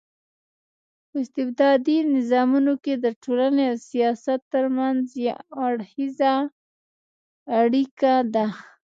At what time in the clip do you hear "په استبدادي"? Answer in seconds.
1.09-1.97